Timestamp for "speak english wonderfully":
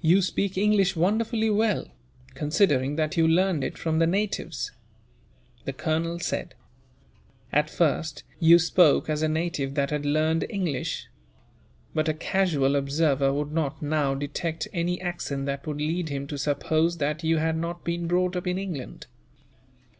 0.20-1.48